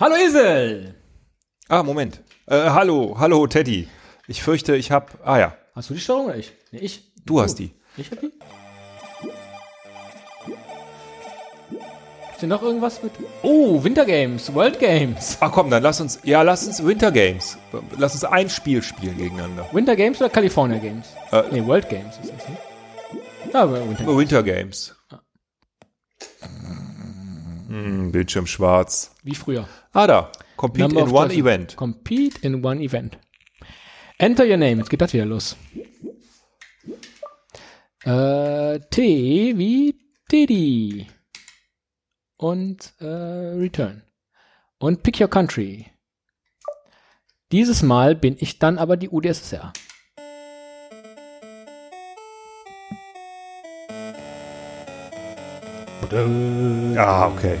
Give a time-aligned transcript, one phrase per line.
[0.00, 0.94] Quizzle!
[1.68, 2.22] Ah, Moment.
[2.46, 3.86] Äh, hallo, hallo, Teddy.
[4.26, 5.18] Ich fürchte, ich hab.
[5.24, 6.52] Ah ja, Hast du die Steuerung oder ich?
[6.72, 7.12] Nee, ich.
[7.26, 7.72] du hast die.
[7.98, 8.32] Ich hab die?
[12.32, 13.12] Ist hier noch irgendwas mit?
[13.42, 15.36] Oh, Winter Games, World Games.
[15.40, 16.18] Ach komm, dann lass uns.
[16.24, 17.58] Ja, lass uns Winter Games.
[17.98, 19.68] Lass uns ein Spiel spielen gegeneinander.
[19.72, 21.08] Winter Games oder California Games?
[21.30, 22.56] Äh, nee, World Games ist das, ne?
[23.52, 24.16] Ja, Winter Games.
[24.16, 24.96] Winter Games.
[27.70, 29.14] Hm, Bildschirm schwarz.
[29.22, 29.68] Wie früher.
[29.92, 30.32] Ah, da.
[30.56, 31.38] Compete Number in one choices.
[31.38, 31.76] event.
[31.76, 33.16] Compete in one event.
[34.18, 34.78] Enter your name.
[34.78, 35.56] Jetzt geht das wieder los.
[38.02, 39.94] Äh, T wie
[40.32, 41.06] Diddy.
[42.36, 44.02] Und äh, Return.
[44.78, 45.86] Und Pick Your Country.
[47.52, 49.72] Dieses Mal bin ich dann aber die UdSSR.
[56.96, 57.58] Ah, okay.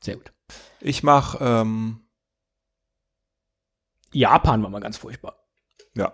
[0.00, 0.32] Sehr gut.
[0.80, 2.00] Ich mach, ähm,
[4.12, 5.36] Japan war mal ganz furchtbar.
[5.94, 6.12] ja.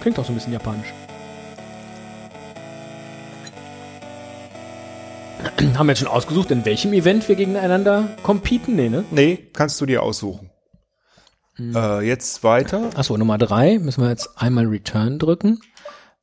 [0.00, 0.92] Klingt auch so ein bisschen japanisch.
[5.80, 8.76] Haben wir jetzt schon ausgesucht, in welchem Event wir gegeneinander competen?
[8.76, 9.02] Nee, ne?
[9.10, 10.50] Nee, kannst du dir aussuchen.
[11.58, 12.90] Äh, jetzt weiter.
[12.96, 15.58] Achso, Nummer drei müssen wir jetzt einmal Return drücken.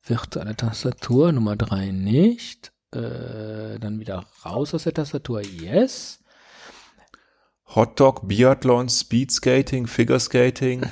[0.04, 2.70] Virtuelle Tastatur, Nummer drei nicht.
[2.92, 6.20] Äh, dann wieder raus aus der Tastatur, yes.
[7.74, 10.88] Hotdog, Biathlon, Speedskating, Figure-Skating.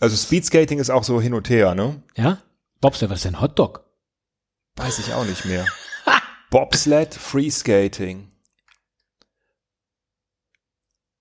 [0.00, 2.02] Also Speedskating ist auch so hin und her, ne?
[2.16, 2.38] Ja?
[2.80, 3.84] Bobsled, was ist denn Hotdog?
[4.76, 5.66] Weiß ich auch nicht mehr.
[6.50, 8.30] Bobsled, Freeskating.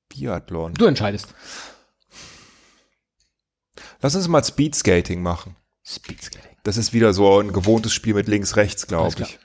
[0.10, 0.74] Biathlon.
[0.74, 1.34] Du entscheidest.
[4.02, 5.56] Lass uns mal Speedskating machen.
[5.84, 6.56] Speedskating.
[6.64, 9.40] Das ist wieder so ein gewohntes Spiel mit links-rechts, Alles glaube ich.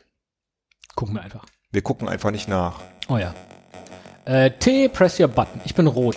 [0.95, 1.47] Gucken wir einfach.
[1.71, 2.81] Wir gucken einfach nicht nach.
[3.09, 3.35] Oh ja.
[4.25, 5.61] Äh, T, press your button.
[5.65, 6.17] Ich bin rot.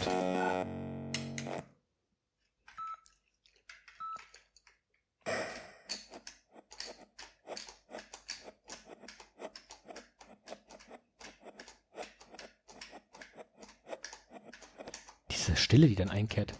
[15.55, 16.51] Diese Stille, die dann einkehrt.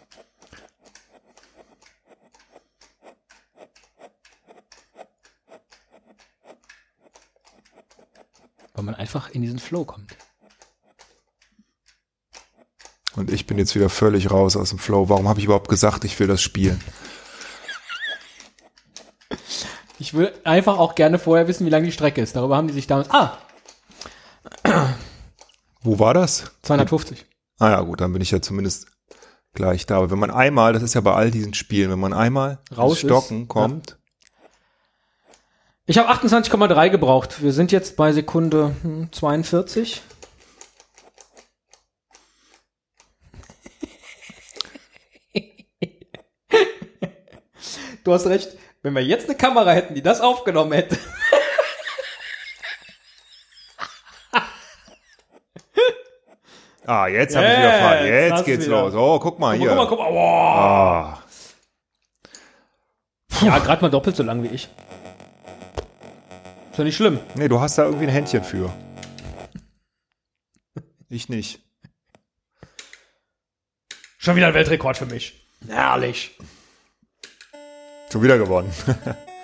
[8.74, 10.16] Weil man einfach in diesen Flow kommt.
[13.18, 15.10] Und ich bin jetzt wieder völlig raus aus dem Flow.
[15.10, 16.82] Warum habe ich überhaupt gesagt, ich will das spielen?
[20.00, 22.36] Ich will einfach auch gerne vorher wissen, wie lang die Strecke ist.
[22.36, 23.10] Darüber haben die sich damals.
[23.10, 23.38] Ah,
[25.82, 26.52] Wo war das?
[26.62, 27.26] 250.
[27.60, 28.88] Ah ja, gut, dann bin ich ja zumindest
[29.54, 29.98] gleich da.
[29.98, 33.00] Aber wenn man einmal, das ist ja bei all diesen Spielen, wenn man einmal Raus
[33.00, 33.98] Stocken ist, kommt,
[35.86, 37.42] Ich habe 28,3 gebraucht.
[37.42, 40.02] Wir sind jetzt bei Sekunde hm, 42.
[48.04, 48.50] Du hast recht.
[48.84, 50.96] Wenn wir jetzt eine Kamera hätten, die das aufgenommen hätte.
[56.88, 58.06] Ah, jetzt habe ich wieder Fahrt.
[58.06, 58.82] Jetzt geht's wieder.
[58.84, 58.94] los.
[58.94, 59.70] Oh, guck mal hier.
[59.70, 60.12] Guck mal, guck mal.
[60.14, 60.56] Wow.
[60.58, 61.24] Ah,
[63.42, 64.70] Ja, gerade mal doppelt so lang wie ich.
[66.72, 67.20] Ist ja nicht schlimm.
[67.36, 68.72] nee, du hast da irgendwie ein Händchen für.
[71.10, 71.62] Ich nicht.
[74.18, 75.48] Schon wieder ein Weltrekord für mich.
[75.68, 76.38] Herrlich.
[78.12, 78.72] Schon wieder gewonnen.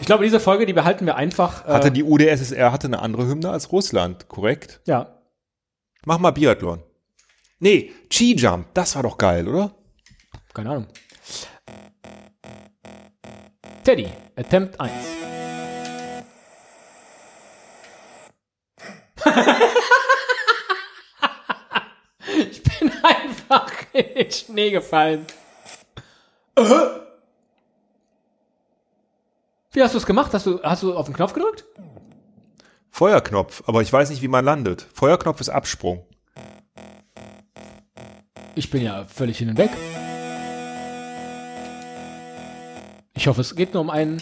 [0.00, 1.66] Ich glaube, diese Folge, die behalten wir einfach.
[1.66, 4.80] Äh, Hatte die UdSSR hatte eine andere Hymne als Russland, korrekt?
[4.86, 5.14] ja.
[6.06, 6.80] Mach mal Biathlon.
[7.58, 9.74] Nee, Ski-Jump, das war doch geil, oder?
[10.54, 10.86] Keine Ahnung.
[13.82, 14.92] Teddy, Attempt 1.
[22.50, 23.70] ich bin einfach
[24.18, 25.26] in den Schnee gefallen.
[26.56, 26.62] Äh?
[29.72, 30.32] Wie hast du es gemacht?
[30.34, 31.64] Hast du, hast du auf den Knopf gedrückt?
[32.90, 34.86] Feuerknopf, aber ich weiß nicht, wie man landet.
[34.92, 36.04] Feuerknopf ist Absprung.
[38.56, 39.70] Ich bin ja völlig hin und weg.
[43.14, 44.20] Ich hoffe, es geht nur um einen.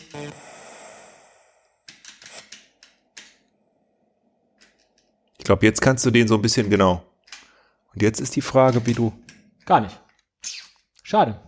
[5.39, 7.03] Ich glaube, jetzt kannst du den so ein bisschen genau.
[7.95, 9.13] Und jetzt ist die Frage, wie du.
[9.67, 10.01] Gar nicht.
[11.03, 11.41] Schade.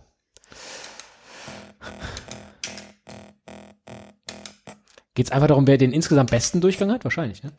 [5.15, 7.05] Geht's einfach darum, wer den insgesamt besten Durchgang hat?
[7.05, 7.51] Wahrscheinlich, ne?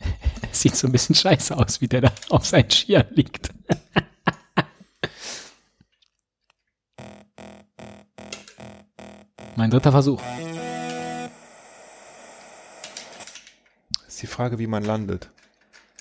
[0.50, 3.50] Es sieht so ein bisschen scheiße aus, wie der da auf seinen Skiern liegt.
[9.56, 10.20] mein dritter Versuch.
[14.06, 15.30] Ist die Frage, wie man landet.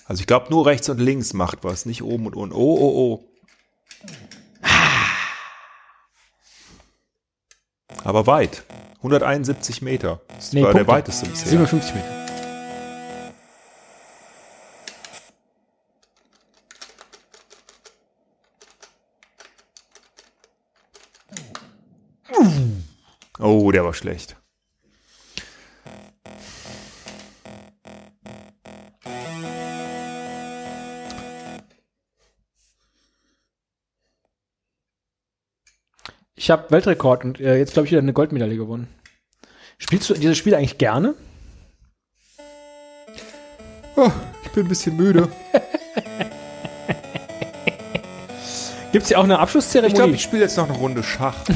[0.05, 2.55] Also ich glaube, nur rechts und links macht was, nicht oben und unten.
[2.55, 3.29] Oh, oh, oh.
[8.03, 8.63] Aber weit.
[8.97, 10.21] 171 Meter.
[10.27, 10.93] Das Nee, war der Punkte.
[10.93, 11.47] weiteste bisher.
[11.49, 12.25] 57 Meter.
[23.39, 24.37] Oh, der war schlecht.
[36.45, 38.87] Ich habe Weltrekord und äh, jetzt glaube ich wieder eine Goldmedaille gewonnen.
[39.79, 41.15] Spielst du dieses Spiel eigentlich gerne?
[43.95, 44.11] Oh,
[44.43, 45.27] ich bin ein bisschen müde.
[48.91, 49.91] Gibt's hier auch eine Abschlusszeremonie?
[49.91, 51.33] Ich glaube, ich spiele jetzt noch eine Runde Schach.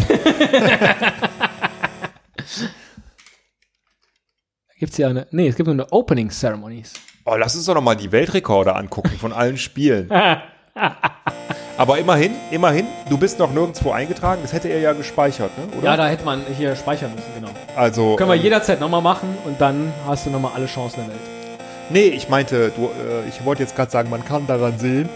[4.79, 5.27] Gibt's hier eine?
[5.29, 6.93] Nee, es gibt nur eine Opening Ceremonies.
[7.25, 10.09] Oh, lass uns doch noch mal die Weltrekorde angucken von allen Spielen.
[11.79, 14.41] Aber immerhin, immerhin, du bist noch nirgendwo eingetragen.
[14.41, 15.77] Das hätte er ja gespeichert, ne?
[15.77, 15.91] oder?
[15.91, 17.47] Ja, da hätte man hier speichern müssen, genau.
[17.73, 21.07] also, Können wir ähm, jederzeit nochmal machen und dann hast du nochmal alle Chancen der
[21.07, 21.19] Welt.
[21.89, 25.07] Nee, ich meinte, du, äh, ich wollte jetzt gerade sagen, man kann daran sehen,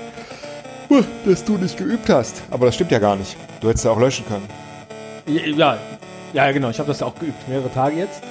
[0.89, 2.41] uh, dass du nicht geübt hast.
[2.49, 3.35] Aber das stimmt ja gar nicht.
[3.59, 4.47] Du hättest ja auch löschen können.
[5.57, 5.77] Ja,
[6.31, 6.69] ja, genau.
[6.69, 7.45] Ich habe das ja auch geübt.
[7.49, 8.23] Mehrere Tage jetzt.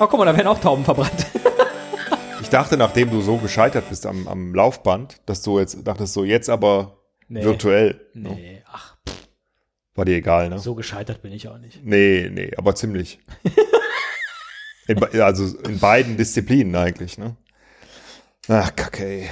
[0.00, 1.26] Oh, guck mal, da werden auch Tauben verbrannt.
[2.52, 6.22] Ich dachte, nachdem du so gescheitert bist am, am Laufband, dass du jetzt dachtest, so
[6.22, 7.42] jetzt aber Nee.
[7.44, 8.06] virtuell.
[8.12, 8.28] Ne?
[8.34, 8.98] Nee, ach,
[9.94, 10.58] War dir egal, ne?
[10.58, 11.82] so gescheitert bin ich auch nicht.
[11.82, 13.20] Nee, nee, aber ziemlich.
[14.86, 17.38] in, also in beiden Disziplinen eigentlich, ne?
[18.48, 19.30] Ach, kacke, ey.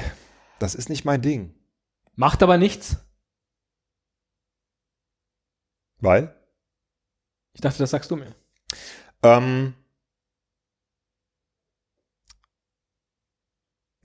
[0.59, 1.55] Das ist nicht mein Ding.
[2.15, 2.97] Macht aber nichts.
[5.99, 6.35] Weil?
[7.53, 8.35] Ich dachte, das sagst du mir.
[9.23, 9.75] Ähm,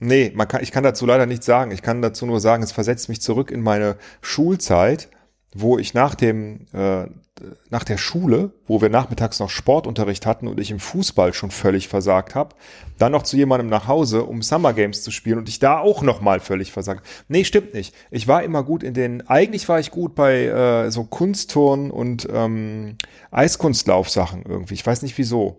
[0.06, 1.70] nee, man kann, ich kann dazu leider nichts sagen.
[1.70, 5.08] Ich kann dazu nur sagen, es versetzt mich zurück in meine Schulzeit,
[5.54, 7.06] wo ich nach dem, äh,
[7.68, 11.88] nach der Schule, wo wir nachmittags noch Sportunterricht hatten und ich im Fußball schon völlig
[11.88, 12.54] versagt habe,
[12.98, 16.02] dann noch zu jemandem nach Hause, um Summer Games zu spielen und ich da auch
[16.02, 17.06] noch mal völlig versagt.
[17.28, 17.94] Nee, stimmt nicht.
[18.10, 22.26] Ich war immer gut in den, eigentlich war ich gut bei äh, so Kunstturnen und
[22.32, 22.96] ähm,
[23.30, 24.74] Eiskunstlaufsachen irgendwie.
[24.74, 25.58] Ich weiß nicht wieso.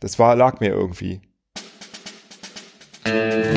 [0.00, 1.20] Das war, lag mir irgendwie.
[3.04, 3.51] to.